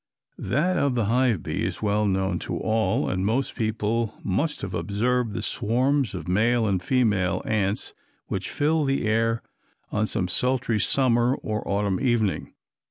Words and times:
That 0.39 0.77
of 0.79 0.95
the 0.95 1.05
hive 1.05 1.43
bee 1.43 1.63
is 1.63 1.83
well 1.83 2.07
known 2.07 2.39
to 2.49 2.57
all, 2.57 3.07
and 3.07 3.23
most 3.23 3.53
people 3.53 4.15
must 4.23 4.61
have 4.61 4.73
observed 4.73 5.33
the 5.35 5.43
swarms 5.43 6.15
of 6.15 6.27
male 6.27 6.65
and 6.65 6.81
female 6.81 7.43
ants 7.45 7.93
which 8.25 8.49
fill 8.49 8.83
the 8.83 9.05
air 9.05 9.43
on 9.91 10.07
some 10.07 10.27
sultry 10.27 10.79
summer 10.79 11.35
or 11.43 11.61
autumn 11.67 11.99
evening. 11.99 12.55